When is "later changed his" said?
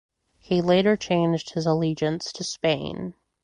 0.63-1.67